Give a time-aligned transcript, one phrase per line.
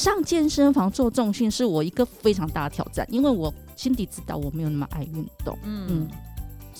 [0.00, 6.08] 上健身房做重训是我一个非常大的挑战，因为我心底知道我没有那么爱运动，嗯，嗯，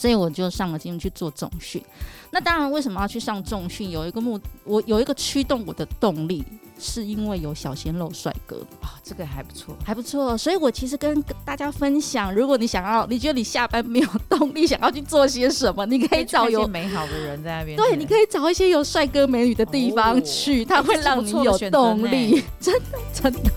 [0.01, 1.85] 所以我就上了节目去做重训。
[2.31, 3.91] 那当然，为什么要去上重训？
[3.91, 6.43] 有一个目，我有一个驱动我的动力。
[6.83, 10.39] 是因为有小鲜肉帅哥啊，这个还不错，还不错。
[10.39, 17.77] 所以我其实跟大家分享，如果你想要，你觉得你下班没有动力，想要去做些什么，你可以找有美好的人在那边。
[17.77, 22.43] 对，你可以找一些有帅哥美女的地方去，它会让你有动力。
[22.59, 23.51] 真的，真的。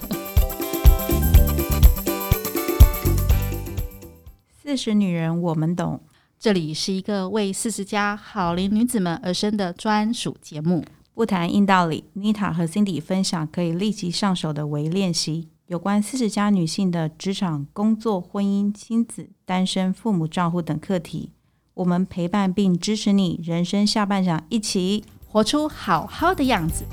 [4.61, 6.01] 四十女人，我们懂。
[6.43, 10.83] 这里是一个为四十加好龄女子们而生的专属节目。
[11.13, 21.31] 不谈硬道理，Nita 和 Cindy 分享可以立即上手的微练习，有关四十加女性的职场、工作、婚姻、亲子、单身、父母照护等课题。
[21.75, 26.83] 我们陪伴并支持你，人生下半场，一起活出好好的样子。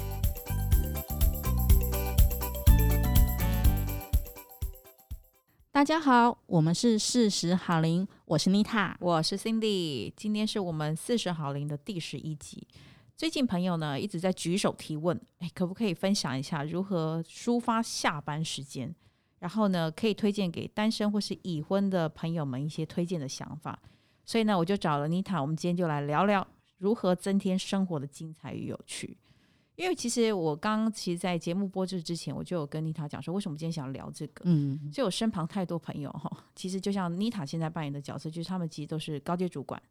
[5.72, 12.64] 大家好，我们是四十好龄，我是妮塔我是 Cindy，今天是我们四十好龄的第十一集。
[13.16, 18.94] 最近朋友呢一直在举手提问，哎，可不可以分享一下如何抒发下班时间？
[19.40, 23.76] 然后呢，可以推荐给单身或是已婚的朋友们一些推荐的想法。
[24.24, 26.46] 所以呢，我就找了妮塔，我们今天就来聊聊
[26.78, 29.16] 如何增添生活的精彩与有趣。
[29.80, 34.42] 因为其实我刚其实，在节目播出之前，我就有跟妮塔讲说，为什么今天想聊这个？
[34.44, 39.82] 嗯，所以我身旁太多朋友哈，其实就像妮塔现在扮演的角色，就是他们其实都是高阶主管。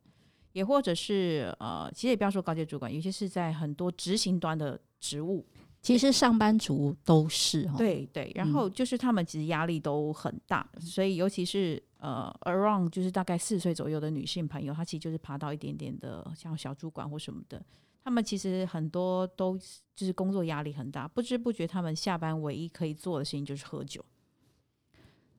[0.53, 5.45] 也或者是呃，其实也不要说高阶主管，有些是在很多执行端的职务，
[5.81, 7.77] 其实上班族都是哈。
[7.77, 17.63] 对对，然后就是他们其实压力都很大，嗯、所以尤其是呃，around 就是大概四十岁左右的女性朋友，她其实就是爬到一点点的像小主管或什么的，
[18.03, 19.57] 他们其实很多都
[19.95, 24.03] 就是工作压力很大，不知不觉他们下班唯一可以做的事情就是喝酒。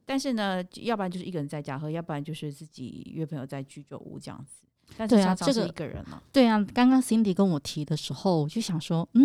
[0.06, 5.06] 但是呢，要不然就是一个人在家喝，要不然就是自己约朋友在居酒屋这样子。
[5.09, 6.20] 对啊，这个一个人呢？
[6.32, 9.25] 对啊，刚刚 Cindy 跟我提的时候，我就想说，嗯，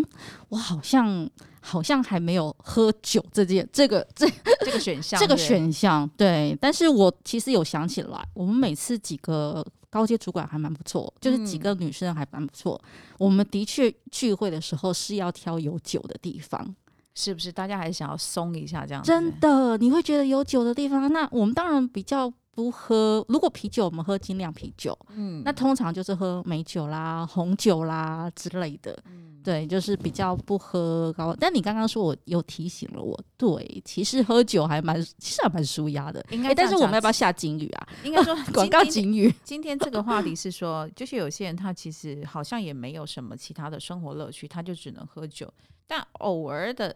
[0.50, 1.28] 我好像
[1.59, 4.29] 好像还没有喝酒这件这个这
[4.59, 6.56] 这个选项，这个选项对。
[6.62, 12.81] 但是我其实有想起来，我们每次几个高阶主管还蛮不错，就是几个女生还蛮不错。
[13.17, 16.75] 我们的确聚会的时候是要挑有酒的地方，
[17.13, 17.50] 是不是？
[17.50, 19.07] 大家还是想要松一下这样子？
[19.07, 22.33] 真的，你会觉得有酒的地方，那我们当然比较。
[22.56, 31.33] 不喝，如果啤酒我们喝精酿啤酒，嗯，那通常就是喝美酒啦、红酒啦之类的，嗯，对，就是比较不喝高。
[31.39, 36.25] 但你刚刚说我又提醒了我，对，其实喝酒还蛮，其实还蛮舒压的。
[36.31, 37.88] 应该、欸，但是我们要不要下警语啊？
[38.03, 39.33] 应该说 广告警语。
[39.44, 45.53] 今天这个话题是说，就是有些人他其实好像也没有什么其他的生活乐趣，他就只能喝酒，
[45.88, 46.95] 但偶尔的。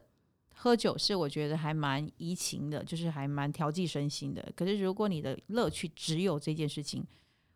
[0.62, 4.46] 喝酒是我觉得还蛮怡情的，就是还蛮调剂身心的。
[4.58, 7.02] 可是如果你的乐趣只有这件事情，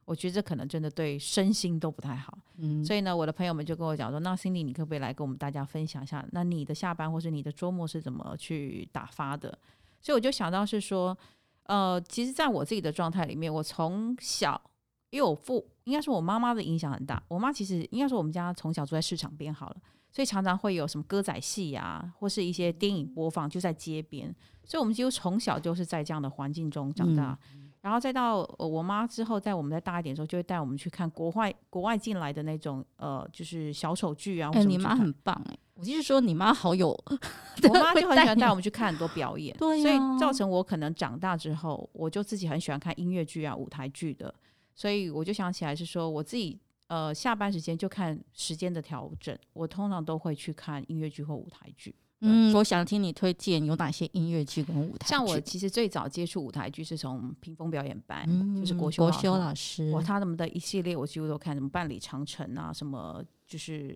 [0.06, 2.38] 我觉得这可能真的对身心都不太好。
[2.58, 9.58] 嗯，所以呢，我的朋友们就跟我讲说：“那 Cindy，你可不可以来跟我们大家分享一下，那你的下班或是你的周末是怎么去打发的？”
[10.02, 11.18] 所以我就想到是说，
[11.64, 14.62] 呃，其实在我自己的状态里面，我从小
[15.10, 19.78] 因为我父应该说我妈妈的影响很大，我妈其实应该说我们家从小住在市场边好了。
[20.12, 24.34] 所以常常会有什么歌仔戏啊，或是一些电影播放，就在街边。
[24.64, 27.36] 所以我们几乎从小就是在这样的环境中长大。
[27.56, 34.50] 嗯、然后再到我妈之后，在我们再大一点的时候，就会带我们去看国外国外进来的那种呃，就是小丑剧啊。
[34.54, 35.60] 哎、欸，你妈很棒哎、欸！
[35.76, 36.90] 我就是说，你妈好有，
[37.70, 39.56] 我妈 就很喜欢带我们去看很多表演。
[39.60, 44.34] 对、啊，所以造成我可能长大之后，我就自己很喜欢看音乐剧啊、舞台剧的。
[44.74, 46.60] 所以我就想起来是说，我自己。
[46.88, 51.96] 呃，下班时间就看时间的调整，我通常都会去看音乐剧或舞台剧。
[52.26, 55.10] 嗯，我想听你推荐有哪些音乐剧跟舞台剧。
[55.10, 63.96] 像我其实最早接触舞台剧是从屏风表演班，嗯、就是国修国修老师，我他们的一系列我几乎都看，什么万里长城啊，什么就是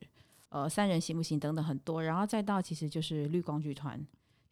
[0.50, 4.06] 呃三人行不行等等很多，然后再到其实就是绿光剧团。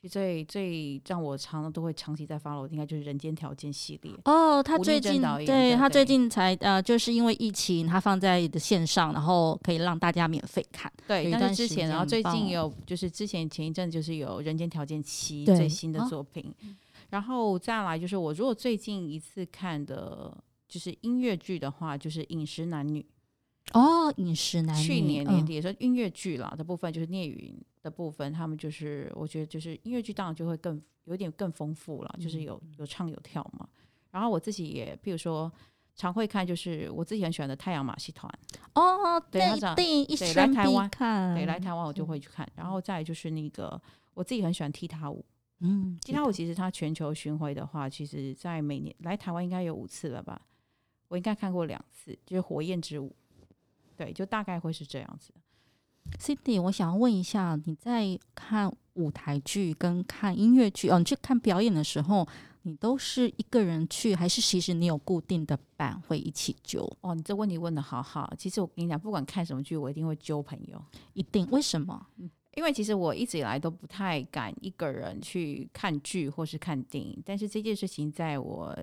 [0.07, 4.62] 最最让我常常都会长期在 follow，应该就是《人间条件》系列哦。
[4.62, 10.92] 他最近对，对他最近才呃，就是因为疫情，他放在的线上，然后可以让大家免费看。
[11.07, 16.68] 对，但是之前，然后最近有就是之前前一阵就是有《人间条件七》最新的作品，哦、
[17.10, 20.36] 然后再来就是我如果最近一次看的
[20.68, 23.01] 就是音乐剧的话，就是《饮食男女》。
[23.74, 27.51] 哦，饮食男女，去年年底也是音乐剧啦的部分，就是聂语
[27.86, 33.70] 的部分，他们就是我觉得就是音乐剧当然就会更有点更丰富了，就是有有唱有跳嘛。
[34.10, 35.52] 然后我自己也，譬如说
[35.94, 38.28] 常会看，就是我自己很喜欢的太阳马戏团
[38.74, 43.80] 哦，对，对，他这样对，一对来台湾看，对，来台湾我就会去看，然后再就是那个
[44.16, 45.24] 我自己很喜欢踢踏舞，
[45.60, 50.42] 嗯，踢踏舞其实它全球巡回的话，其实在每年来台湾应该有五次了吧，
[51.08, 53.16] 我应该看过两次，就是火焰之舞，
[53.96, 55.32] 对，就大概会是这样子。
[56.19, 62.28] Cindy，我想要问一下，你在看舞台剧跟看音乐剧哦，你去看表演的时候，
[62.63, 66.90] 你都是一个人去，还是其实你有固定的伴会一起揪？
[67.02, 68.34] 哦，你这问题问的好好。
[68.38, 70.81] 其实我跟你讲，不管看什么剧，我一定会揪朋友，
[71.13, 71.48] 一定。
[71.52, 72.08] 为什么？
[72.56, 78.75] 因为其实我一直以来都不太敢一个人去看剧或是看电影，但是这件事情在我。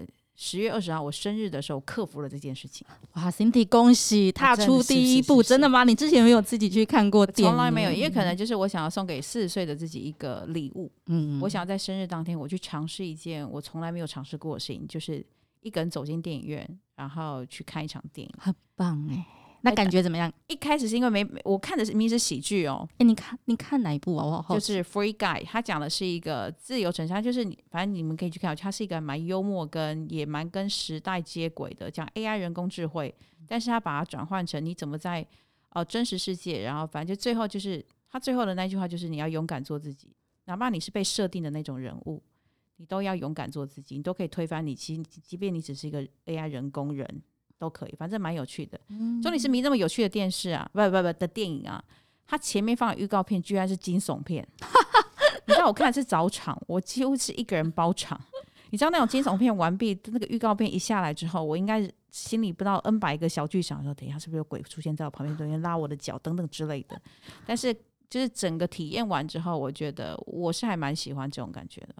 [0.44, 2.84] 十月二十号，我生日的时候克服了这件事情。
[3.12, 5.38] 哇，Cindy，恭喜踏出第一步！
[5.38, 5.84] 啊、真的吗？
[5.84, 7.54] 你之前没有自己去看过电影？
[7.54, 10.90] 从来没有，因为可能就是我想要送给四十岁的自己一个礼物。
[11.06, 15.24] 嗯，我想要在生日当天，我去尝试一件我从来没有尝试过的事情，就是
[15.60, 18.34] 一个人走进电影院，然后去看一场电影。
[18.36, 19.24] 很棒哎。
[19.64, 20.30] 那感觉怎么样？
[20.48, 22.88] 一开始是因为没我看的是明明是喜剧哦。
[22.98, 24.24] 哎，你看你看哪一部啊？
[24.24, 33.14] 我好就是《Free Guy》，他讲的是一个自由城市，就是你反正你们可以去看，它是一个蛮幽默跟也蛮跟时代接轨的，讲 AI 人工智慧，
[33.46, 35.26] 但是他把它转换成你怎么在
[35.70, 40.14] 呃真实世界，然后反正就最后就是他最后的那句话就是你要勇敢做自己，
[40.46, 42.20] 哪怕你是被设定的那种人物，
[42.78, 47.22] 你都要勇敢做自己，你都可以推翻你，其实即便你只是一个 AI 人工人。
[47.62, 48.80] 都可以，反正蛮有趣的。
[49.22, 51.80] 说你是迷那么有趣的电视啊，不不不的电影啊，
[52.26, 54.44] 它前面放的预告片居然是惊悚片。
[55.46, 58.20] 你知道我看的是早场，我几乎是一个人包场。
[58.70, 67.00] 你知道那种惊悚片完毕，那个预告片一下来之后，我应该心里不知道 N 百个小剧场，说等一下是不是有鬼出现在我旁边，等人拉我的脚等等之类的。
[67.46, 67.72] 但是
[68.10, 71.94] 就是整个体验完之后，我觉得我是还蛮喜欢这种感觉的。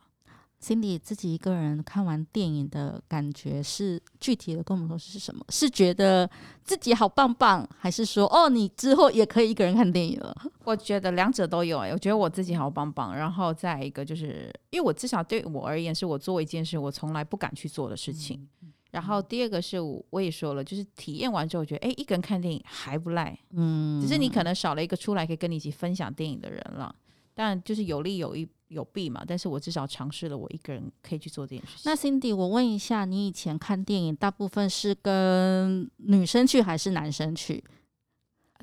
[0.63, 5.45] Cindy 自己一个人看完电影的感觉是具体的跟我们说是什么？
[5.49, 6.31] 是觉得
[6.63, 10.33] 自己好棒棒，还是说哦，你之后也可以一个人看电影了？
[10.63, 26.95] 我觉得两者都有哎、欸，我觉得我自己好棒棒，然后再一个就是因为我至少对我而言是我做一件事我从来不敢去做的事情，嗯、然后第二个是我我也说了，就是体验完之后觉得哎，一个人看电影还不赖，嗯，只是你可能少了一个出来可以跟你一起分享电影的人了，
[27.35, 28.49] 但就是有利有一。
[28.73, 29.23] 有弊嘛？
[29.27, 31.83] 但是我至少尝试了，我一个人可以去做这件事情。
[31.85, 37.63] 那 Cindy，我问一下，你以前看电影大部分是跟女生去还是男生去？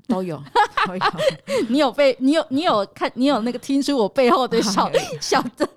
[0.08, 0.42] 都有，
[0.88, 1.02] 都有。
[1.70, 4.92] 你有被你有你有看你有那个听出我背后的小
[5.22, 5.70] 小的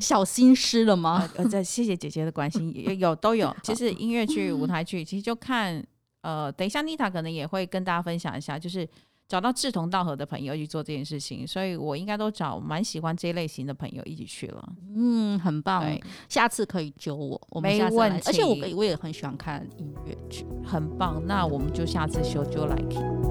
[0.00, 1.28] 小心思了吗？
[1.36, 3.54] 呃，在谢谢姐姐的关心，有有都有。
[3.62, 5.84] 其实音乐剧、舞台剧，其实就看
[6.22, 8.88] 呃，等一下妮塔可能也会跟大家分享一下，就是。
[9.28, 14.72] 找到志同道合的朋友去做这件事情，所以我应该都找蛮喜欢这一类型的朋友一起去了。
[14.94, 15.84] 嗯，很棒，
[16.30, 18.22] 下次可以揪我，我们下次问题。
[18.24, 21.22] 而且我我也很喜欢看音乐剧，很棒。
[21.26, 23.27] 那我们就下次修就来听。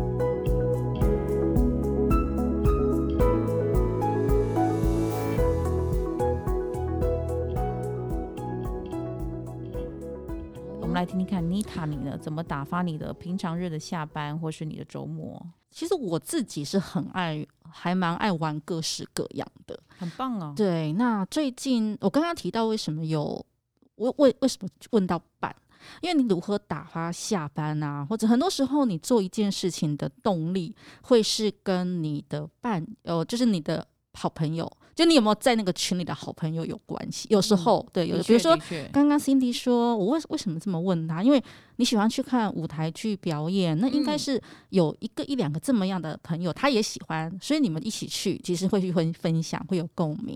[10.97, 15.39] 来听听看妮塔你呢，怎么打发你的平常日的下班，或是你的周末？
[15.69, 20.55] 其实我自己是很爱，还蛮爱玩各式各样的，很棒哦。
[20.57, 23.45] 对，那最近我刚刚提到为什么有
[23.93, 25.55] 我为为什么问到半？
[26.01, 34.67] 因为你如何打发下班啊，或者很多时候你做一件事情的动力会是跟你的伴，呃，就是你的好朋友。
[34.97, 37.27] 就你有没有在那个群里的好朋友有关系？
[37.29, 38.57] 有时候、嗯、对，有的比如说
[38.91, 41.21] 刚刚 Cindy 说，我为为什么这么问他？
[41.21, 41.41] 因为
[41.75, 50.35] 你喜欢去看舞台剧表演，那应该是有一个一两个这么样的朋友，他也喜欢，所以你们一起去，其实会去分分享，会有共鸣。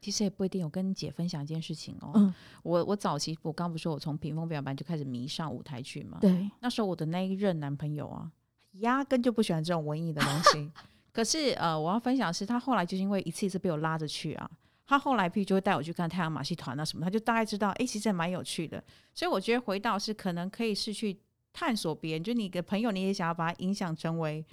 [0.00, 0.62] 其实也不一定。
[0.62, 2.32] 我跟你姐分享一件事情哦，嗯、
[2.62, 6.18] 我我早期我刚不说我从屏风表演班就开始迷上舞台剧嘛？
[6.20, 8.30] 对，那时候我的那一任男朋友啊，
[8.74, 10.70] 压根就不喜欢这种文艺的东西。
[11.16, 14.50] 可是呃，我要分享的是，他后来就是因为一次一次被我拉着去啊，
[14.86, 18.84] 他后来譬如就会带我去看太阳马戏团啊什么，他就大概知道，哎、欸，其实还蛮有趣的。
[19.14, 21.18] 所以我觉得回到是可能可以是去
[21.54, 24.44] 探索别人，就你的朋友，你也想要把他影响成为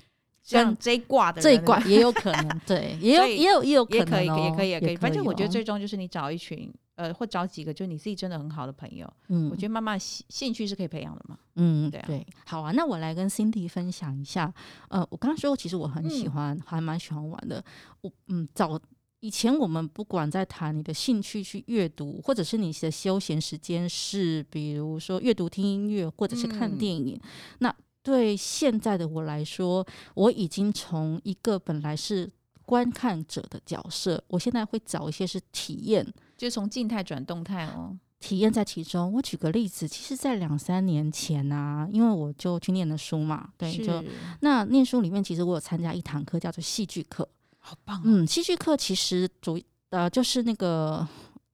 [0.42, 4.96] 像这一挂的人，这一挂也有可能，对， 也有也有也有可能、哦，也可以，也可以，也可以。
[4.96, 6.74] 反正我觉得最终就是你找一群。
[6.96, 14.54] 呃，或找几个就你自己真的很好的朋友，嗯，我觉得慢慢兴兴趣是可以培养的嘛，嗯，对啊，对，好啊，那我来跟 Cindy 分享一下，
[14.90, 17.64] 呃，我刚刚说其实我很喜欢，嗯、还蛮喜欢玩的，
[18.02, 18.80] 我嗯，早
[19.22, 27.22] 以前我们不管在谈你的兴趣去阅读，或者是你的休闲时间是，比如说阅读、听音乐，或者是看电影，嗯、
[27.60, 29.84] 那对现在的我来说，
[30.14, 32.30] 我已经从一个本来是
[32.66, 36.06] 观看者的角色，我现在会找一些是体验。
[36.44, 39.14] 就从静态转动态哦，体验在其中。
[39.14, 44.04] 我举个例子，其实，在两三年前啊，因为我就去念的书嘛，对，就
[44.42, 47.26] 那念书里面，其实我有参加一堂课，叫做戏剧课，
[47.60, 48.02] 好棒、哦。
[48.04, 49.58] 嗯，戏剧课其实主
[49.92, 51.08] 呃就是那个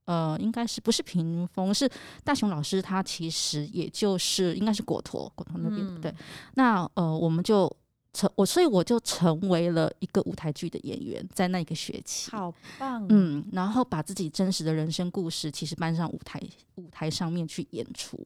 [0.06, 1.88] 呃，应该是不是屏风，是
[2.24, 6.12] 大雄老师，他其实也就是应该是果陀果陀那边、嗯、对。
[6.56, 7.72] 那呃，我们就。
[8.20, 16.42] 成我，所以我就成为了一个舞台剧的演员，在那一个学期，好棒，嗯，然后把自己真实的人生故事，其实搬上舞台，
[16.76, 18.18] 舞台上面去演出。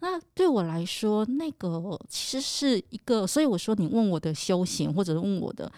[0.00, 5.70] 那对我来说，那个其实是一个，所以我说，你问我的修行，或者是问我的。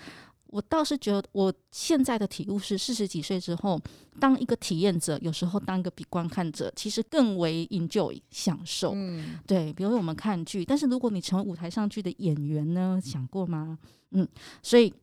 [0.55, 3.81] 我倒是觉得，我现在的体悟是四十几岁之后，
[4.21, 8.93] 当一个体验者，有时候当一个比观看者，其实更为 enjoy 享受。
[8.95, 13.77] 嗯，对，比如说我们看剧，但是如果你成为舞台上剧的演员呢，想过吗？
[14.13, 14.29] 嗯，
[14.63, 14.95] 所以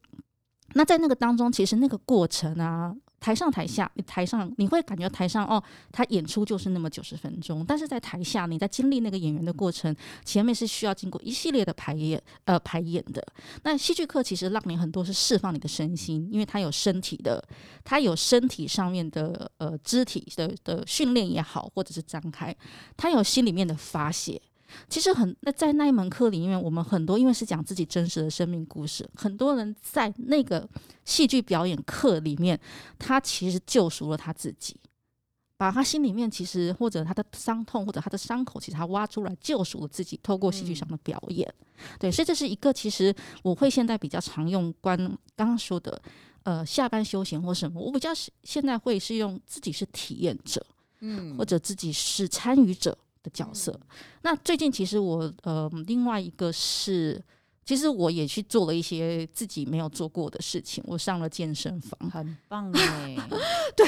[0.73, 2.95] 那在那个当中，其实那个过程啊。
[3.21, 13.25] 台上台下，你台上你会感觉台上哦，他演出就是那么九十分钟，但是在台下你在经历那个演员的过程，前面是需要经过一系列的排演呃排演的。
[13.63, 17.41] 那戏剧课其实让你很多是释放你的身心，因为它有身体的，
[17.83, 22.55] 它有身体上面的呃肢体的的训练也好，或者是张开，
[22.97, 24.41] 它有心里面的发泄。
[24.89, 30.67] 其实很那在那一门课里面，我们很多因为是讲自己真实的生命故事，很多人在那个
[31.05, 32.59] 戏剧表演课里面，
[32.97, 34.75] 他其实救赎了他自己，
[35.57, 41.47] 把他心里面其实或者他的伤痛或者他的伤口，其实他挖出来救赎了自己，透过戏剧上的表演。
[41.59, 43.13] 嗯、对，所以这是一个其实
[43.43, 44.97] 我会现在比较常用关
[45.35, 46.01] 刚刚说的
[46.43, 48.09] 呃下班休闲或什么，我比较
[48.43, 50.65] 现在会是用自己是体验者，
[50.99, 52.97] 嗯，或者自己是参与者。
[53.23, 53.79] 的角色，
[54.23, 57.21] 那最近其实我呃，另外一个是，
[57.65, 63.15] 其实我也去做了一些自己没有做过的事情，我上了健身房，很棒哎，
[63.77, 63.85] 对，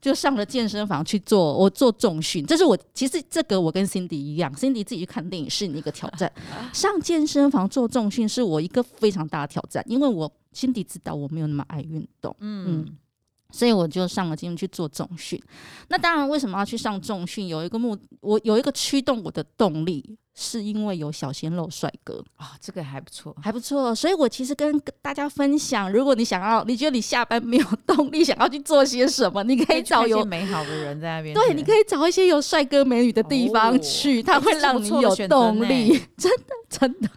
[0.00, 6.32] 就上了健身房去做，我做重训，这是我其实这个我跟 Cindy 一样，Cindy 自己去看电影是你一个挑战，
[6.72, 12.84] 上健身房做重训是我一个非常大的挑战，因为我 Cindy 知道我没有那么爱运动，嗯。
[12.86, 12.98] 嗯
[13.52, 15.40] 所以我就上了节目去做重训。
[15.88, 17.46] 那当然，为什么要去上重训？
[17.46, 23.94] 有一个目，我有一个驱动我的动力，是因为有小鲜肉帅哥啊、哦，这个还不错，还不错。
[23.94, 31.34] 所以我其实跟大家分享，如果你想要，你觉得你下班没有动力， 想要去做些什么，你可以找有美好的人在那边。
[31.34, 36.00] 对，你可以找一些有帅哥美女的地方去，哦、它会让你有动力。
[36.16, 37.08] 真的，真的。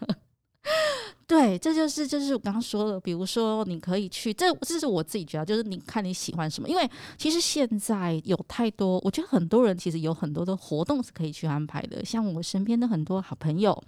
[1.26, 13.82] 对，这就是就是我刚刚说的，比如说你可以去，这这是我自己觉得，就是你看你喜欢什么，因为其实现在有太多，我觉得很多人其实有很多的活动是可以去安排的，像我身边的很多好朋友，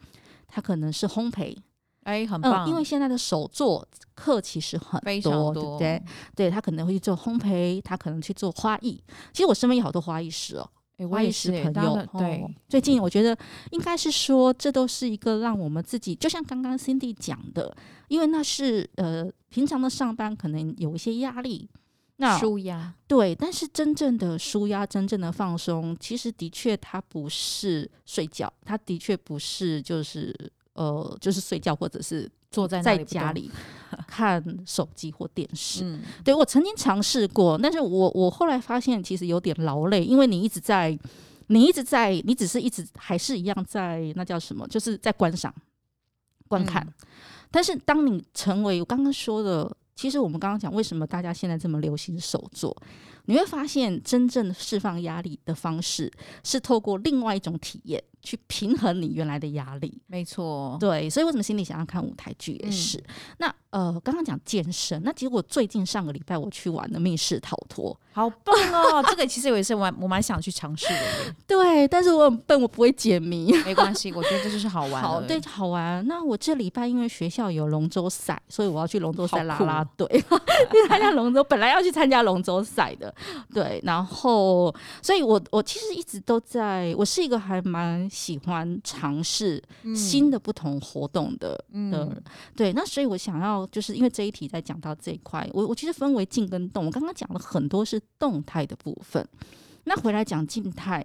[0.48, 1.56] 他可能是烘焙，
[2.02, 6.02] 哎，很棒，嗯，因为现在的手作课其实很多，多，对不对？
[6.34, 9.00] 对，他可能会去做烘焙，他可能去做花艺，
[9.32, 10.68] 其实我身边有好多花艺师哦。
[11.06, 12.44] 我也是朋友，对。
[12.68, 13.36] 最近我觉得
[13.70, 17.76] 应该是说，这都是一个让我们自己，就像刚刚 Cindy 讲的，
[18.08, 21.68] 因为那是呃平常的上班可能有一些压力，
[22.16, 23.34] 那舒压对。
[23.34, 30.34] 但是真正的舒压，真正的放松，其实的确它不是睡觉，它的确不是就是
[30.72, 32.30] 呃就是睡觉，或者是。
[32.50, 33.50] 坐在在家里
[34.06, 40.98] 看手机或电视，嗯、对，我曾经尝试过，但是我我后来发现其实有点劳累，因为你一直在，
[41.48, 45.54] 你一直在，你只是一直还是一样在那叫什么，就是在观赏、
[46.48, 46.82] 观看。
[46.82, 46.94] 嗯、
[47.50, 52.76] 但是当你成为我刚刚说的，其实我们刚刚讲为什么大家现在这么流行手作，
[53.26, 56.10] 你会发现真正释放压力的方式
[56.44, 58.02] 是透过另外一种体验。
[58.22, 62.98] 去平衡你原来的压力，没错，对，所以为什么心里想要看舞台剧也是。
[62.98, 63.04] 嗯、
[63.38, 69.04] 那呃，刚刚讲健身，那结果最近上个礼拜我去玩了密室逃脱，好棒哦！
[69.08, 71.34] 这个其实我也是玩，我蛮想去尝试的。
[71.46, 73.52] 对，但是我很笨，我不会解谜。
[73.64, 75.02] 没关系，我觉得这就是好玩。
[75.02, 76.04] 好，对，好玩。
[76.06, 81.44] 那我这礼拜因为学校有龙舟赛，所以我要去龙舟赛拉拉队，去参加龙舟。
[81.44, 83.14] 本来要去参加龙舟赛的，
[83.52, 83.80] 对。
[83.84, 88.07] 然后，所以我我其实一直都在，我是一个还蛮。
[88.08, 89.62] 喜欢尝试
[89.94, 92.22] 新的不同活动的，嗯、的
[92.56, 96.86] 对，那所以我想要就是因为这一题在讲到这一块，我我其实分为静跟动。
[96.86, 99.26] 我刚刚讲了很多是动态的部分，
[99.84, 101.04] 那回来讲静态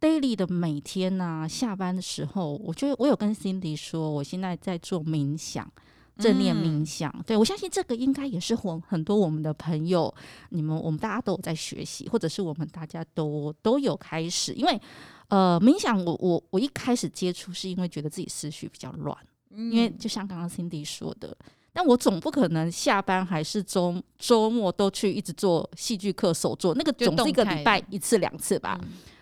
[0.00, 5.70] ，daily 的每天呐、啊，下班的时候，我觉得我有跟 Cindy 说，我现在在做冥想。
[6.16, 10.14] 正念冥想，嗯、对，我相信这个应该也是很很多我们的朋友，
[10.50, 14.52] 你们我们大家都有在学习，或者是我们大家都都有开始。
[14.52, 14.80] 因为
[15.34, 19.16] 呃，冥想我我我一开始接触是因为觉得自己思绪比较乱，
[19.50, 21.36] 嗯、因为就像刚刚 Cindy 说的，
[21.72, 28.78] 但我总不可能下班还是周周末都去一直做戏剧课手作，那个总是一个礼拜一次两次吧。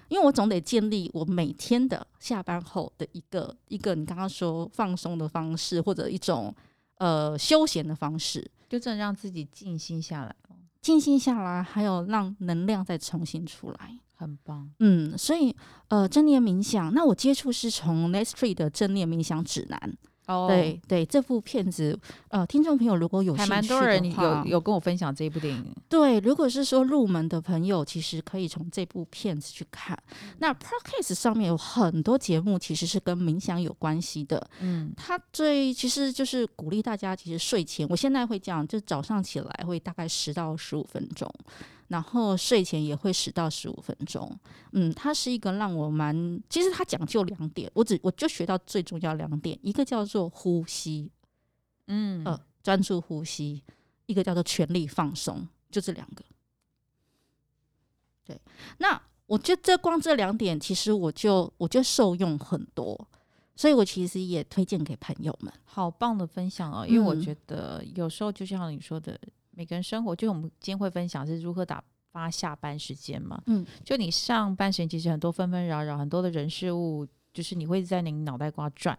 [0.08, 6.54] 因为我总得建立我每天的下班后的一个一个你刚刚说放松的方式，或者一种
[6.98, 10.36] 呃休闲的方式，就这样让自己静心下来，
[10.82, 14.70] 静心下来，还有让能量再重新出来，很棒。
[14.78, 15.54] 嗯，所以
[15.88, 19.96] 呃正念冥想，那我接触是从 n e t r e e 的正念冥想指南。
[20.28, 21.98] 哦，对对，这部片子，
[22.28, 25.74] 呃，听众朋友如果有兴趣的话，还蛮多人有有跟我分享这一部电影。
[25.88, 30.00] 对，如果是说入门的朋友，其实可以从这部片子去看。
[30.12, 34.48] 嗯、那 Podcast 上面有很多节目，其实是跟冥想有关系的。
[34.60, 41.28] 嗯，它最其实就是鼓励大家，其实睡前，我现在会讲，就早上起来会大概十到十五分钟。
[41.92, 44.34] 然后睡前也会十到十五分钟，
[44.72, 51.10] 嗯，它是一个让我蛮，其实它讲究两点，我只我就学到最重要两点，一个叫做呼吸，
[51.88, 53.62] 嗯，呃，专注呼吸，
[54.06, 56.24] 一个叫做全力放松，就这两个。
[58.24, 58.40] 对，
[58.78, 63.06] 那我觉得这光这两点，其实我就我就受用很多，
[63.54, 65.52] 所以我其实也推荐给朋友们。
[65.64, 69.20] 好棒的分享哦，因为我觉得有时候就像你说的。
[69.52, 73.40] 每个人生活，就我们今天会分享是如何打发下班时间嘛。
[73.46, 78.98] 嗯，就你上班时间其实很多纷纷扰扰，很多的人事物，就是你会在你脑袋瓜转。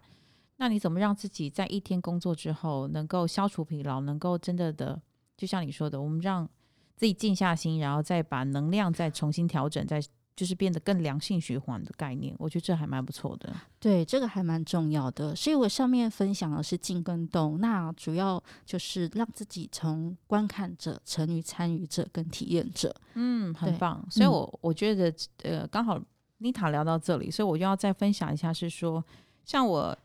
[0.57, 5.01] 那你怎么让自己在一天工作之后能够消除疲劳，能够真的的，
[5.36, 6.48] 就像你说的，我们让
[6.95, 10.01] 自己静下心，然后再把能量再重新调整，再。
[10.35, 13.53] 就是变得更良性循环的概念，我觉得这还蛮不错的。
[13.79, 15.35] 对，这个还蛮重要的。
[15.35, 22.95] 所以我上面分享的是静跟动，那主要就是让自己从观看者成于参与者跟体验者。
[23.13, 24.03] 嗯，很棒。
[24.09, 25.13] 所以我，我、觉得，
[25.43, 26.01] 呃，刚好
[26.39, 29.05] 妮塔聊到这里，所以我就要再分享一下，是说，
[29.45, 29.95] 像我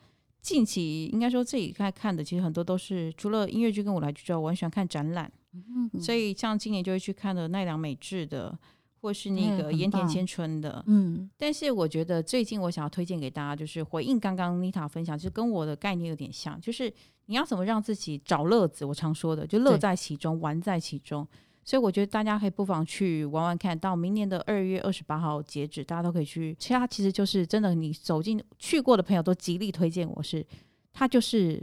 [0.42, 5.32] 近期应该说自己在看的，其实很多都是除了音乐剧跟舞台剧之外，我很喜欢看展览。
[5.54, 8.58] 嗯，所以像今年就会去看的奈良美智的。
[9.00, 16.92] 或是那个盐田千春的，嗯，但是我觉得最近我想要推荐给大家，就是回应刚刚妮塔分享，就跟我的概念有点像，就是
[17.26, 21.26] 你要怎么让自己找乐子，我常说的，就乐在其中，玩在其中。
[21.64, 26.56] 所以我觉得大家可以不妨去玩玩看，到明年的二月二十八号截止，大家都可以去。
[26.58, 30.44] 其他其实就是真的，你走进去过的朋友都极力推荐我是，
[30.94, 31.62] 他就是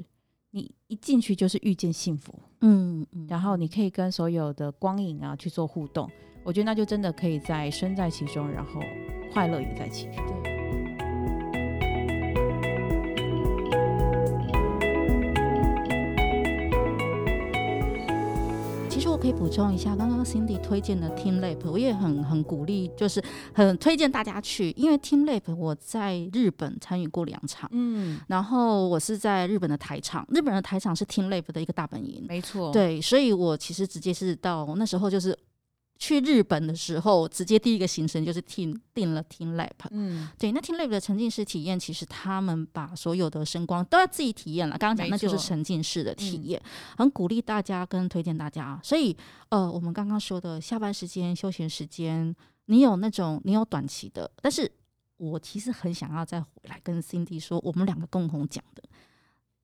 [0.52, 6.08] 你一进去就是遇见幸福，嗯，嗯，然后你可以跟所有的光影啊去做互动。
[6.46, 8.80] 我觉得那就真的可以在身在其中，然后
[9.34, 10.24] 快乐也在其中。
[10.28, 10.46] 对。
[18.88, 23.20] 其实我可以补充一下，刚刚 Cindy 推荐的 TeamLab，我也很很鼓励，就是
[23.52, 35.36] 很推荐大家去，因为 TeamLab 我在日本参与过两场，嗯，然后我是在日本的台场，日本的台场是 TeamLab 的一个大本营，没错，对，所以我其实直接是到那时候就是。
[35.98, 39.70] 去日本的时候，直接第一个行程就是听订了 TeamLab。
[39.92, 44.78] 嗯，对，那 TeamLab 的沉浸式体验，其实他们把所有的声光都要自己体验了。
[44.78, 48.80] 刚刚讲那就是沉浸式的体验，嗯、很鼓励大家跟推荐大家。
[48.84, 49.16] 所以，
[49.50, 54.70] 呃，我们刚刚说的下班时间、休闲时间，你有那种你有短期的，但是
[55.16, 58.84] 我其实很想要再回来跟 Cindy 说，我们两个共同讲的，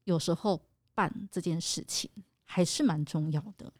[0.05, 0.61] 有时候
[0.95, 2.09] 办这件事情
[2.45, 3.71] 还是蛮重要的。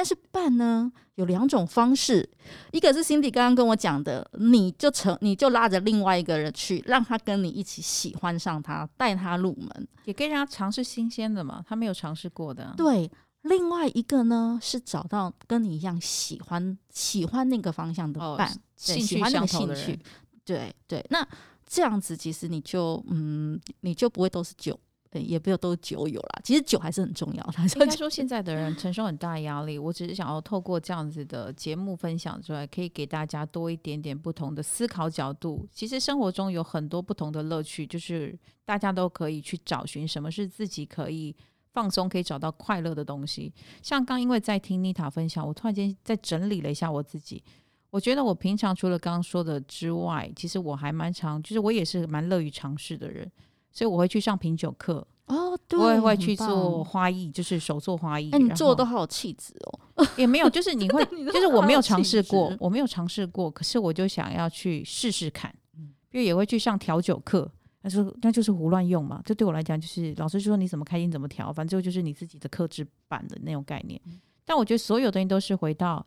[0.00, 2.26] 但是办呢，有两种方式，
[2.72, 12.72] 一个是 Cindy 刚刚跟我讲的，你就成你就拉着另外一个人去，让他跟你一起喜欢上他，带他入门，也可以让他尝试新鲜的嘛，他没有尝试过的。
[12.78, 13.10] 对，
[13.42, 20.00] 另外一个呢是找到跟你一样喜欢喜欢那个方向的伴，哦、对喜欢那个兴趣，
[20.46, 21.28] 对对，那
[21.66, 24.80] 这样子其实你就嗯，你就不会都是酒。
[25.10, 26.40] 对，也不要都酒友啦。
[26.44, 27.54] 其实酒还是很重要的。
[27.62, 29.76] 应该 说，现在的人承受很大压力。
[29.76, 35.66] 我只是想要透过这样子的节目分享出来，可以给大家多一点点不同的思考角度。
[35.72, 41.34] 其实生活中有很多不同的乐趣，就是大家都可以去找寻什么是自己可以
[41.72, 43.52] 放松、可以找到快乐的东西。
[43.82, 47.42] 像刚因为在听妮塔分享，我突然间在整理了一下我自己。
[47.90, 53.28] 我觉得我平常除了刚刚说的之外，其实我还蛮常，就是我也是蛮乐于尝试的人。
[53.70, 58.30] 所以我会去上品酒课哦，对，我也会去做花艺，就是手做花艺。
[58.32, 60.06] 哎，你做的都好有气质哦。
[60.18, 65.54] 也没有，就是你会， 就是我没有尝试过，我没有尝试过，可是我就想要去试试看。
[65.78, 67.48] 嗯，因为也会去上调酒课，
[67.80, 69.22] 他说那就是胡乱用嘛。
[69.24, 74.00] 这对我来讲，就是老师就说你怎么开心怎么调，反正就是你自己的克制版的那种概念。
[74.44, 76.04] 但我觉得所有东西都是回到，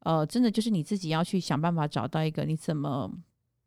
[0.00, 3.10] 呃，真的就是你自己要去想办法找到一个你怎么。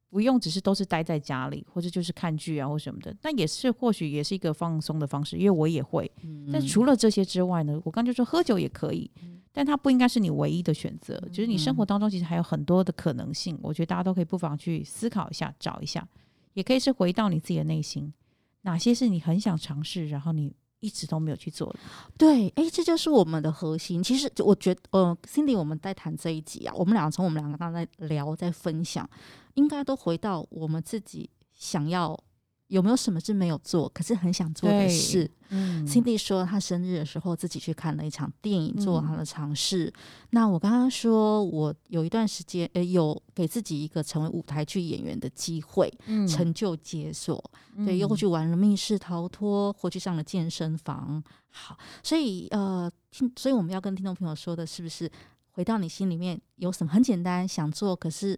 [0.09, 6.09] 不用只是都是待在家里，或者就是看剧啊或什么的，那也是或许也是一个放松的方式，因为我也会。
[6.23, 9.11] 嗯、但除了这些之外呢，我刚就说喝酒也可以，
[9.51, 11.17] 但它不应该是你唯一的选择。
[11.31, 16.07] 就是你生活当中其实还有很多的可能性，我觉得大家都可以不妨去思考一下，找一下，
[16.53, 18.13] 也可以是回到你自己的内心，
[18.61, 20.55] 哪些是你很想尝试，然后你。
[20.79, 21.75] 一直都没有去做，
[22.17, 24.03] 对，哎，这就是我们的核心。
[24.03, 29.09] 其实，我觉得，呃，Cindy，我们在谈这一集啊，我们两个从我们两个刚才聊，在分享，
[29.55, 32.17] 应该都回到我们自己想要。
[32.67, 35.29] 有没有什么是没有做，可是很想做的事？
[35.49, 39.85] 嗯，Cindy 说她生日的时候自己去看了一场电影，做她的尝试。
[39.85, 39.93] 嗯、
[40.31, 47.41] 那我刚刚说我有一段时间，呃，有给自己一个成为舞台剧演员的机会，嗯、成就解锁，
[47.85, 51.23] 对，又去玩了密室逃脱，或去上了健身房。
[51.49, 55.09] 好，所以呃，听，所以我们要跟听众朋友说的是不是，
[55.51, 58.37] 回到你心里面有什么很简单想做，可是。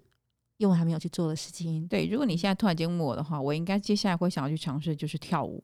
[0.60, 1.88] 因为还没有去做的事情。
[1.88, 5.64] 对，如果你现在突然间问我的话，我应该接下来会想要去尝试就是跳舞。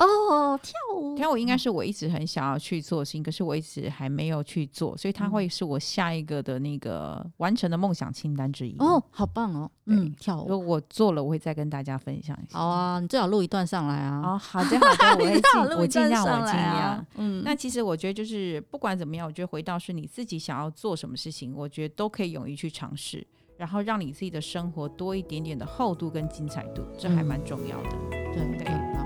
[0.00, 8.76] 哦，跳舞，跳舞应该是我一直很想要去做的事情，可是我一直还没有去做，所以它会是我下一个的那个完成的梦想清单之一。
[8.80, 9.70] 哦，好棒哦！
[9.86, 12.58] 嗯，跳舞，如果我做了，我会再跟大家分享一下。
[12.58, 14.20] 好啊，你最好录一段上来啊。
[14.24, 17.06] 哦， 好的，好的，我会尽，我尽量，我尽量。
[17.14, 23.24] 嗯，那其实我觉得就是不管怎么样，我觉得回到是你自己想要做什么事情，我觉得都可以勇于去尝试。
[23.58, 27.90] 然后让你自己的生活多一点点的厚度跟精彩度，这还蛮重要的。
[28.12, 29.04] 嗯、对，对好。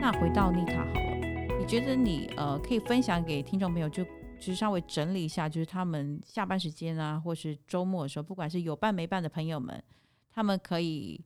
[0.00, 4.02] 那回到妮塔好了，你觉得你呃可以分享给听众朋友，就
[4.40, 9.84] 其实稍微整理一下，就是他们下班时间啊，或是周末的时候，不管是有伴没伴的朋友们，
[10.32, 11.22] 他们可以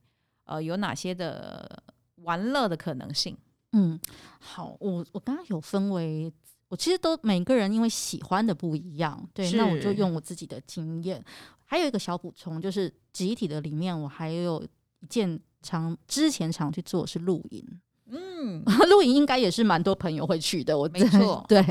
[0.46, 1.84] 呃有哪些的
[2.16, 3.38] 玩乐的可能性？
[3.78, 4.00] 嗯，
[4.40, 6.32] 好，我我刚刚有分为，
[6.68, 11.22] 我其实都每个人因为喜欢的不一样，对，那我就用我自己的经验，
[11.66, 14.66] 还有一个小补充，就是集体的里面，我还有
[15.00, 17.62] 一件常之前常去做是露营，
[18.06, 21.62] 嗯， 露营应该也是蛮多朋友会去的，我没错，对，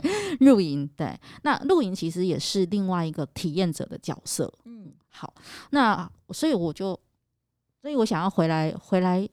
[0.42, 5.34] 露营，对，那露营其实也是另外一个体验者的角色，嗯，好，
[5.72, 7.00] 那所以我就，
[7.82, 9.28] 所以我想要回来回来。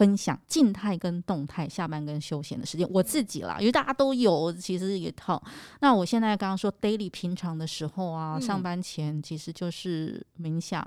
[0.00, 5.42] 分享静态跟动态下班跟休闲的时间，我自己啦，因为大家都有，其实一套。
[5.80, 10.82] 那我现在刚刚说 daily 平常的时候啊，嗯、上班前其实就是冥想，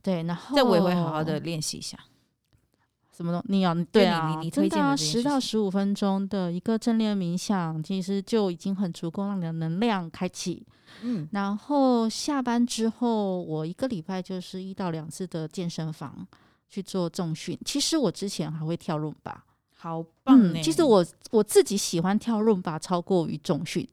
[0.00, 1.98] 对，然后这我也会好好的练习一下。
[3.14, 3.46] 什么东西？
[3.50, 10.66] 你要对啊，你你推荐十到十五分钟的一个正念冥想，其实就已经很足够让你的能量开启。
[11.02, 16.26] 嗯，然后下班之后，我一个礼拜就是一到两次的健身房。
[16.68, 20.62] 去做重训，其实我之前还会跳润吧，好棒、欸嗯！
[20.62, 23.88] 其实我我自己喜欢跳润吧超过于重训，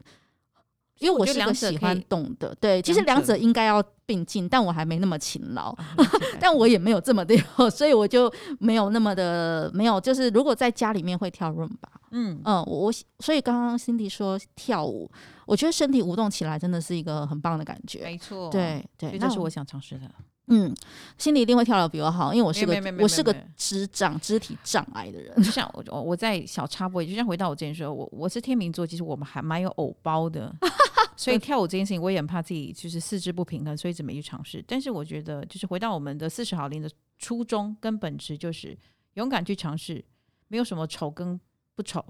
[1.00, 2.54] 因为我是个喜欢动的。
[2.60, 5.96] 对，其实两者应该要并进，但我还没那么勤劳，啊、
[6.40, 7.36] 但我也没有这么的，
[7.72, 10.00] 所以我就没有那么的没有。
[10.02, 15.10] 就是如果在家里面会跳润吧，嗯嗯，我所以刚刚 Cindy 说跳舞，
[15.46, 20.10] 我觉得身体舞动起来真的是一个很棒的感觉，没错，对对，这是我想尝试的。
[20.48, 20.72] 嗯，
[21.18, 25.36] 心里一定会跳得比我好，因为我是个我是个肢障肢体障碍的人。
[25.38, 30.56] 就像我我在小插播，就像回到我之前说，我我是天秤座，其实我们还蛮有偶包的，
[31.18, 34.64] 所以跳舞这件事情我也很怕自己就是四肢不平衡，所以一直没去尝试。
[34.68, 38.78] 但是我觉得，就是回到我们的四十好龄的初衷跟本质，就是
[39.16, 40.06] 勇敢去尝试，
[40.48, 41.40] 没有什么丑跟
[41.74, 42.06] 不丑。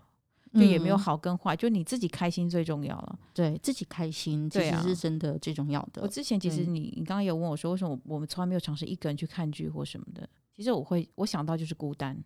[0.55, 3.19] 就也没有好跟坏，嗯、就你自己开心最重要了。
[3.33, 6.01] 对自己开心，其实是真的最重要的。
[6.01, 10.27] 啊、我之前其实你你刚刚有问我说，为什么我们从来没有尝试一个人去看剧或什么的？
[10.55, 12.17] 其实我会我想到就是孤单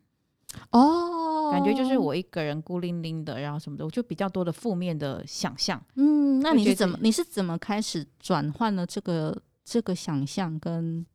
[0.72, 5.84] 哦，感觉就是我一个人孤零零的，然后什么的，我就比较多的负面的想象。
[5.96, 11.06] 嗯，那你是怎么你是怎么开始转换了这个这个想象，跟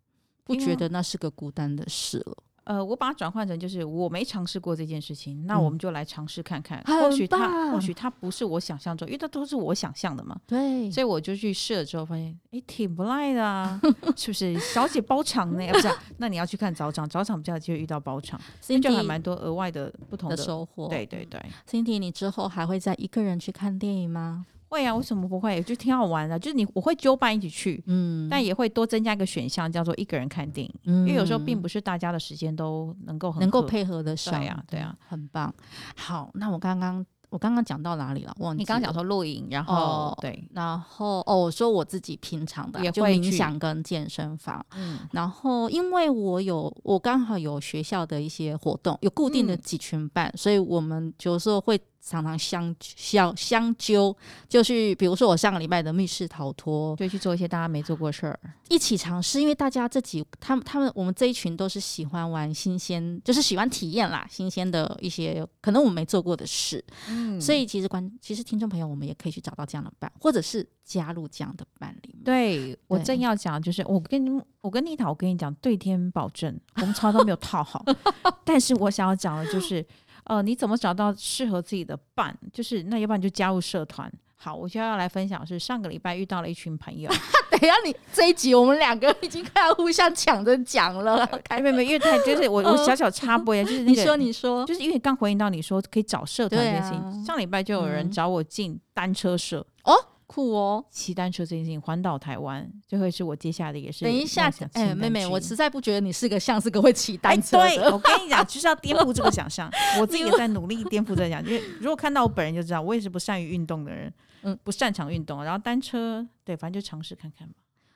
[0.43, 2.37] 不觉得那是个孤单的事了？
[2.65, 10.35] 呃，我把它转换成就是我没尝试过这件事情，那我们就来尝试看看，嗯、或许它或许它不是我想象中，因为它都是我想象的嘛。
[10.47, 13.81] 对，所以我就去试了之后，发现哎，挺不赖的啊，
[14.17, 14.59] 是不是？
[14.59, 15.67] 小姐包场呢？
[15.73, 20.89] 不是、啊，那你要去看早场，早场比较就会遇到包场，所以就还蛮多额外的不同的，的收获。
[20.89, 24.47] 对对对，Cindy，你之后还会再一个人去看电影吗？
[24.75, 25.63] 会啊，为什么不会？
[25.63, 35.55] 就挺好玩的，就是你我会揪伴一起去，嗯，但也会多增加一个选项，叫做一个人看电影，嗯、因为有时候并不是大家的时间都能够能够配合得上，对呀、啊，对啊，很棒。
[35.97, 38.35] 好，那我刚刚我刚刚讲到哪里了？
[38.41, 51.81] 忘记你刚刚讲说露营，然后、哦、对，然后哦，我说我自己平常的也会冥想跟健身房，嗯，然后因为我有我刚好有学校的一些活动，有固定的几群伴，嗯、所以我们有时候会。
[52.07, 54.15] 常常相相相纠，
[54.47, 58.39] 就是比如说我上个礼拜的密室逃脱，就去做一些大家没做过事儿，
[58.69, 59.41] 一起尝试。
[59.41, 66.85] 因为大家这几他们他们我们这一群都是喜欢玩新鲜，就是喜欢体验啦，新鲜的一些可能我们没做过的事。
[67.09, 72.23] 嗯，所以其实观其实听众朋友，我们也可以去找到这样的伴，或者是加入这样的伴里面。
[72.23, 77.83] 对，我正要讲，就是我跟你我跟妮塔，我跟你讲，对天保证，我们超都没有套好。
[78.45, 79.85] 但是我想要讲的就是。
[80.25, 82.37] 呃，你怎么找到适合自己的伴？
[82.53, 84.11] 就是那要不然就加入社团。
[84.37, 87.11] 好，我就要来分享是上个礼拜遇到了一群朋友。
[87.51, 91.25] 等一下，你这一集我们两个已经快要互相抢着讲了。
[91.49, 100.07] 哎，没没，因为太就是我我小小插播呀，就是那个、 你说你说，就是因为刚回应到你说可以找社团这件事情，啊、上礼拜就有人找我进单车社、嗯、哦。
[100.27, 104.05] 酷哦，骑单车这件事情环岛台湾，就会是我接下来的也是。
[104.05, 107.77] 等一下，哎、欸，妹妹，我实在不觉得你是个像是个会骑单车、欸。
[107.77, 109.71] 对， 我跟你讲，就是要颠覆这个想象。
[110.01, 115.45] 我自己也在努力颠覆这个想象，因为如果看到我本人就知道，我也是不善于运动的人，嗯，不擅长运动。
[115.45, 117.55] 然后单车，对，反正就尝试看看吧。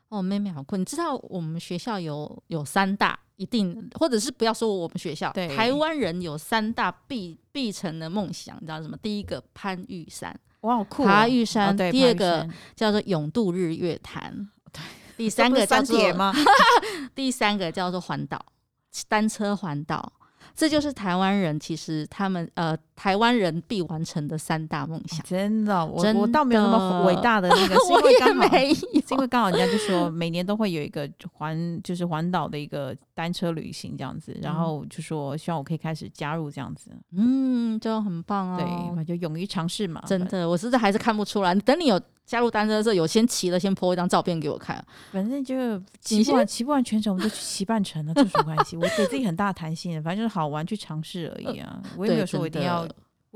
[0.08, 0.76] 哦，妹妹好酷！
[0.76, 8.96] 你知道我们学校有有三大一定，或者是不要说我们学校，对，台湾人有三大必必成的梦想，你知道什么？
[9.02, 10.34] 第一个攀玉山。
[10.62, 11.06] 哇，好酷、哦！
[11.06, 14.82] 爬玉山，哦、第二个叫做永渡日月潭，对，
[15.16, 15.98] 第三个叫做
[17.14, 18.44] 第三个叫做环岛，
[19.08, 20.12] 单车环岛。
[20.54, 25.24] 这就是台湾人，其实他们呃，台湾人必完成的三大梦想。
[25.24, 36.90] 真的，我我倒没有那么伟大的那个， 我也没有，是因为刚好人家就说每年都会有一个环，就是环岛的一个单车旅行这样子，然后就说希望我可以开始加入这样子。
[37.12, 40.02] 嗯，就很棒啊、哦，对，就勇于尝试嘛。
[40.04, 41.54] 真的，我实在还是看不出来。
[41.54, 42.00] 等你有。
[42.28, 44.84] 加入单车的时候，有先骑了，先 po 一张照片给我看。
[45.10, 48.76] 反正就骑不完，骑不完全程，我们就去骑半程了，这什么关系？
[48.76, 51.80] 我给自己很大弹性，反正就是好玩，去尝试而已啊。
[51.96, 52.86] 我也没有说我一定要，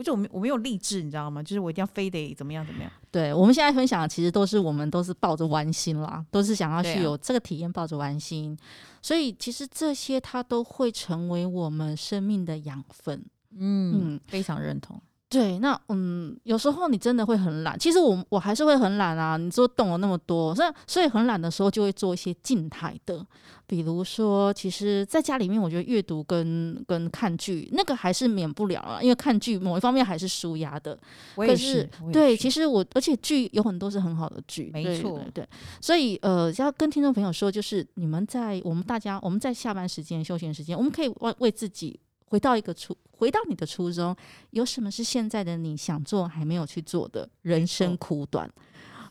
[0.02, 1.40] 我就我没我没有励志，你知道吗？
[1.40, 2.90] 就是我一定要非得怎么样怎么样。
[3.12, 8.58] 对，我们现在分享的其实都是我们都是抱着玩心啦，都是想要去有这个体验，抱着玩心。
[9.00, 13.24] 所以其实这些它都会成为我们生命的养分。
[13.56, 15.00] 嗯，嗯，非常认同。
[15.32, 17.78] 对，那嗯，有时候你真的会很懒。
[17.78, 19.38] 其实我我还是会很懒啊。
[19.38, 23.26] 你说动了那么多，所以所以很懒的时候就会做一些静态的，
[23.66, 30.98] 比如说，其实在家里面，我觉得阅读跟跟看剧那个还是免不了啊，因为看剧某一方面还是舒压的。
[31.36, 35.48] 我也是，可是对，其实我而且剧有很多是很好的剧，没错，对，对。
[35.80, 41.98] 所以呃，要跟听众朋友说，就是你们在我们大家我们在下班时间、休闲时间，我们可以为为自己。
[42.32, 44.16] 回到一个初，回到你的初衷，
[44.52, 47.28] 有什么是现在的你想做还没有去做的？
[47.42, 48.50] 人生苦短，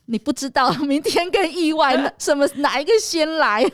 [0.05, 3.61] 你不知道 明天跟意外什么哪一个先来？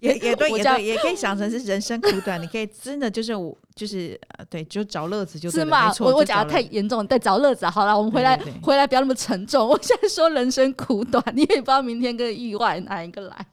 [0.00, 2.42] 也也对，也对，也可以想成是人生苦短。
[2.42, 5.94] 你可以真的就是我就是呃，对，就找乐子就对了，是嘛？
[6.00, 7.64] 我我讲的太严重，对，找乐子。
[7.66, 9.68] 好了，我们回来回来，不要那么沉重。
[9.68, 13.46] 我现在说人生苦短，你也不知道明天跟意外哪一个来。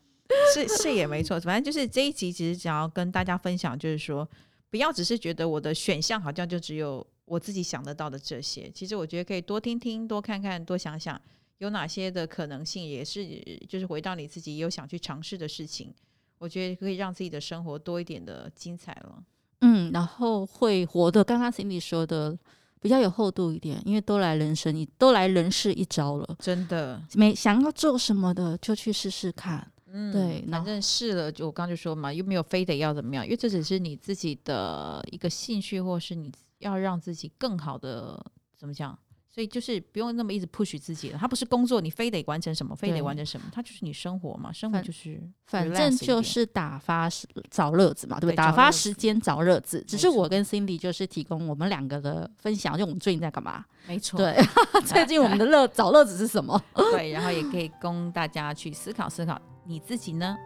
[0.56, 4.28] 是是也没错，反正就是这一集其实想要跟大家分享，就是说。
[4.76, 11.20] 不要只是觉得我的选项好像就只有我自己想得到的这些，其实我觉得可以多听听、多看看、多想想，
[11.60, 13.26] 有哪些的可能性，也是
[13.70, 15.94] 就是回到你自己有想去尝试的事情，
[16.40, 19.24] 我觉得可以让自己的生活多一点的精彩了。
[19.62, 22.38] 嗯，然后会活得刚刚 Cindy 说的
[22.82, 29.72] 比较有厚度一点，因为都来人生一都来人世一遭了，真的没想要做什么的就去试试看。
[29.98, 36.30] 嗯，对，反正试了，就我刚就说嘛，又没有非得要怎么样，因为这只是你自己的一个兴趣，或是你
[36.60, 38.22] 要让自己更好的
[38.58, 38.98] 怎么讲，
[39.32, 41.18] 所以就是不用那么一直 push 自己了。
[41.18, 47.10] 它不是工作，你非得完成什么，非得完成什么，它就是你生活嘛，生活就是反正就是打发
[47.50, 48.36] 找乐子嘛，对不对？
[48.36, 53.64] 打发时间找乐子，只是我跟 Cindy 就是提供我们两个的分享，就我们最近在干嘛？
[53.88, 54.36] 没错，对，
[54.86, 56.62] 最近我们的乐找乐子是什么？
[56.74, 59.42] 对，然后也可以供大家去思考思考。
[59.68, 60.38] 你自己呢？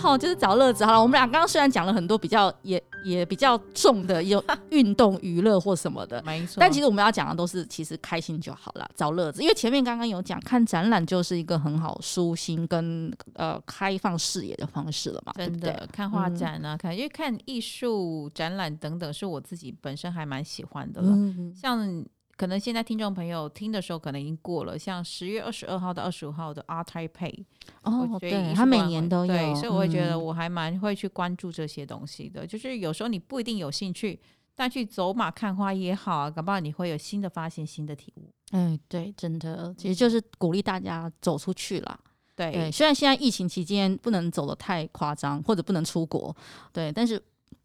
[0.00, 0.84] 好，就是找乐子。
[0.84, 2.82] 好了，我们俩刚刚虽然讲了很多比较也。
[3.02, 6.56] 也比较重的有 运动娱乐或什么的，没错。
[6.58, 9.40] 但其实我们要讲的都是其实开心就好了，找乐子。
[9.40, 15.72] 因为前面刚刚有讲，看展览就是一个很好舒心跟呃开放视野的方式了嘛，真的。
[15.72, 21.08] 对对看画展啊，嗯、看因为看艺术展览等等，是我自己本身还蛮喜欢的了。
[21.10, 22.04] 嗯、像。
[22.40, 24.78] 可能现在听众朋友听的时候，可能已经过了。
[24.78, 27.44] 像十月二十二号到二十五号的 Art Taipei，
[27.82, 32.46] 哦，对，他每年都有，对，所以我会觉得我还蛮会去关注这些东西的。
[32.46, 34.18] 嗯、就是有时候你不一定有兴趣，
[34.54, 38.30] 但去走马看花也好啊，搞不好你会有新的发现、新的体悟。
[38.52, 42.00] 嗯，对，真的，其实就是鼓励大家走出去啦。
[42.34, 46.34] 对，对，虽然现在疫情期间不能走得太夸张，或者不能出国，
[46.72, 47.22] 对，但是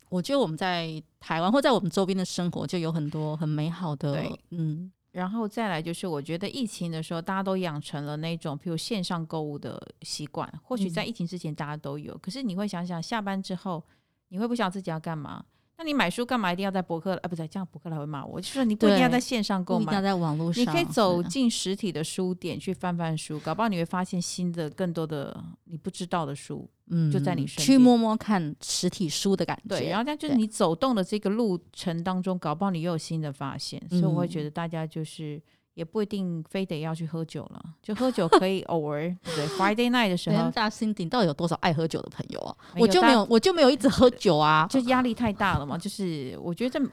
[0.10, 4.92] 我觉得我们在台湾或在我们周边的生活就有很多很美好的，嗯。
[5.12, 10.46] 然后再来就是，我觉得疫情的时候，大家都养成了那种，譬如线上购物的习惯。
[10.62, 12.14] 或许在疫情之前，大家都有。
[12.14, 13.82] 嗯、可是你会想想，下班之后，
[14.28, 15.46] 你会不想自己要干嘛？
[15.78, 16.54] 那你买书干嘛？
[16.54, 17.16] 一定要在博客？
[17.16, 18.40] 啊，不对，这样博客来会骂我。
[18.40, 20.62] 就是你不一定要在线上购买，一定要在网络上。
[20.62, 26.70] 你可以走进实体的书店去翻翻书，搞不好你会发现新的、更多的你不知道的书。
[26.88, 29.80] 嗯，就在你身边去摸摸看实体书的感觉。
[29.80, 33.82] 对，然后这样就是你走动的这个路程当中，搞不好你又有新的发现。
[33.90, 35.42] 所以我会觉得大家就是。
[35.76, 40.50] 也不一定非得要去喝酒了，就喝酒可以 偶尔对 Friday night 的时候。
[40.52, 42.58] 大 Cindy 到底有多少爱喝酒的朋友啊？
[42.78, 45.78] 我就没有，我就没有一直喝酒啊，就压力太大了嘛。
[45.78, 46.92] 就是我觉得这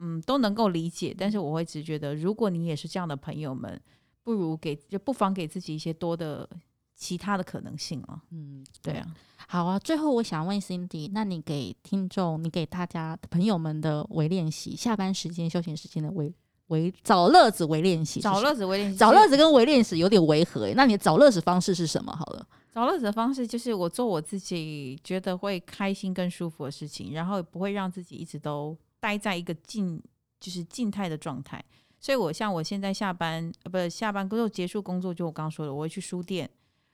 [0.00, 3.80] 嗯都能够理解，但是我会只觉得，如果你也是这样的朋友们，
[4.24, 6.48] 不如给就不妨给自己一些多的
[6.96, 8.20] 其他的可能性啊。
[8.30, 9.06] 嗯，对啊，
[9.46, 9.78] 好啊。
[9.78, 16.34] 最后我想问 Cindy，那你给听众，你给大家朋友们的微练习，下班时间、休闲时间的微。
[16.72, 20.72] 为找乐子为练习，找乐子为练习，找乐子跟为练习有点违和诶。
[20.74, 22.10] 那你找乐子方式是什么？
[22.16, 30.02] 好了，找乐子的方式就是我做我自己觉得会开心跟舒服的事情，然后不会让自己一直都待在一个静
[30.40, 31.62] 就是静态的状态。
[32.00, 36.50] 所以我像我现在下班呃，不下班工作结束工作，就我刚刚说的，我会去书店，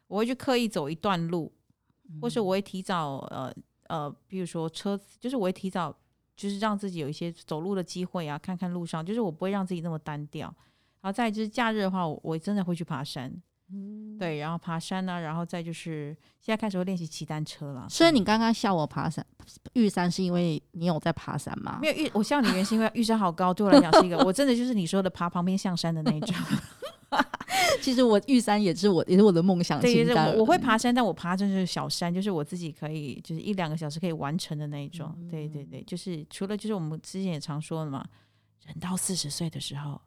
[0.07, 1.51] 我会去刻意走一段路，
[2.21, 3.55] 或是我会提早呃
[3.87, 5.97] 呃，比如说车子，就是我会提早。
[6.39, 10.47] 就是让自己有一些走路的机会啊，看看路上，就是我不会让自己那么单调。
[11.01, 13.33] 然后再就是假日的话，我，我真的会去爬山，
[13.73, 17.89] 嗯，对，然后爬山呢、啊，然后再就是现在开始会练习骑单车了。
[17.91, 19.27] 所以你刚刚笑我爬山
[19.73, 21.81] 玉山，是因为你有在爬山吗？
[21.83, 26.35] 没有玉，我笑你原因是因为玉山好高，对我来讲是一个，我真的就是你说的爬旁边象山的那种。
[27.83, 30.33] 其实我玉山也是我也是我的梦想清单。
[30.33, 35.15] 我我会爬山，但我爬的就是小山，就是我自己可以就是一两个小时可以完成的那一种。
[35.19, 38.05] 嗯、对对对，就是除了就是我们之前也常说的嘛，
[38.67, 40.01] 人到四十岁的时候。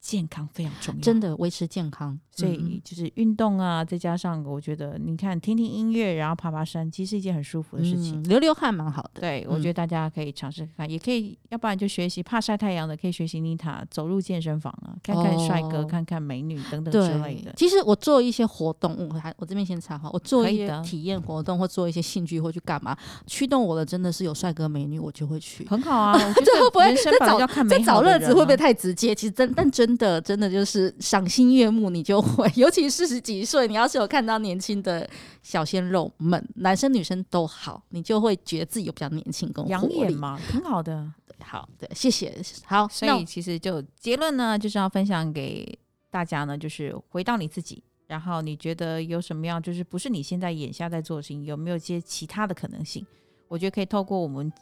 [0.00, 9.20] 健康非常重要，真的维持健康，所以就是运动啊，再加上我觉得，你看听听音乐，然后爬爬山，其实是一件很舒服的事情，嗯、流流汗蛮好的。
[9.20, 17.52] 对，我觉得大家可以尝试看看，也可以，要不然就学习怕晒太阳的，可以学习妮塔走入健身房啊，看看帅哥，哦、看看美女等等之类的。
[17.56, 25.66] 其实我做一些活动，我还我这边先插话，我做一些体验活动，或做一些兴趣，或去干嘛，驱动我的真的是有帅哥美女，我就会去。
[25.66, 29.12] 很好啊，这会 不会在找这找乐子会不会太直接？
[29.14, 30.94] 其实真但真的真的就是。
[31.00, 35.08] 赏心悦目，你就会， 尤其四十几岁，你要是有看到年轻的
[35.42, 41.10] 小鲜肉们，男生女生都好，你就会觉得自己有比较年轻跟养眼嘛，挺好的。
[41.38, 42.36] 好，的，谢谢。
[42.64, 45.78] 好，所以其实就结论呢，就是要分享给
[46.10, 53.06] 大家呢，就是回到你自己，然后你觉得有什么样，就是不是你现在眼下在做的事情，有没有一些其他的可能性？
[53.46, 54.52] 我觉得可以透过我们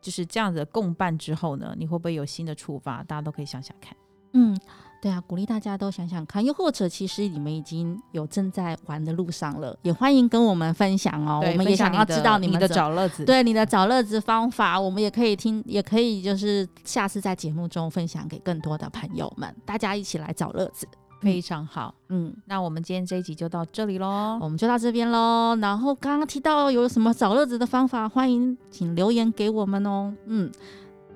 [0.00, 3.02] 就是这样子的共办之后呢，你会不会有新的触发？
[3.02, 3.96] 大家都可以想想看。
[4.32, 4.58] 嗯。
[5.02, 11.42] 对啊，鼓励大家都想想看，又或者其实你们已经有正在玩的路上了，也欢迎跟我们分享哦。
[11.44, 20.86] 我们也想要知道你们的找乐子，对你的找乐子方法，我们也可以听，也可以就是下次在节目中分享给更多的朋友们，大家一起来找乐子，
[21.20, 21.92] 非常好。
[22.10, 25.56] 嗯，那我们今天这一集就到这里喽，我们就到这边喽。
[25.60, 30.14] 然后刚刚提到有什么找乐子的方法，欢迎请留言给我们哦。
[30.26, 30.48] 嗯。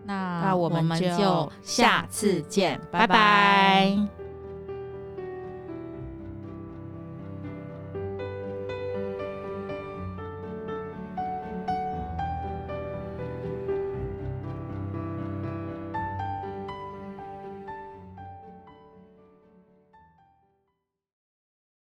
[0.06, 4.25] 那我们就下次见，拜拜。